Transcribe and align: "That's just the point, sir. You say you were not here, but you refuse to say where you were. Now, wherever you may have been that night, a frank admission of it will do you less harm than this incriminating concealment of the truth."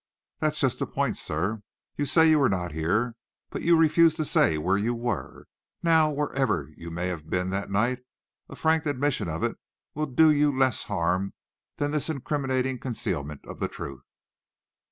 "That's 0.39 0.59
just 0.59 0.79
the 0.79 0.87
point, 0.87 1.19
sir. 1.19 1.61
You 1.95 2.07
say 2.07 2.27
you 2.27 2.39
were 2.39 2.49
not 2.49 2.71
here, 2.71 3.15
but 3.51 3.61
you 3.61 3.77
refuse 3.77 4.15
to 4.15 4.25
say 4.25 4.57
where 4.57 4.75
you 4.75 4.95
were. 4.95 5.45
Now, 5.83 6.09
wherever 6.09 6.71
you 6.75 6.89
may 6.89 7.05
have 7.05 7.29
been 7.29 7.51
that 7.51 7.69
night, 7.69 7.99
a 8.49 8.55
frank 8.55 8.87
admission 8.87 9.29
of 9.29 9.43
it 9.43 9.57
will 9.93 10.07
do 10.07 10.31
you 10.31 10.57
less 10.57 10.85
harm 10.85 11.35
than 11.77 11.91
this 11.91 12.09
incriminating 12.09 12.79
concealment 12.79 13.45
of 13.45 13.59
the 13.59 13.67
truth." 13.67 14.01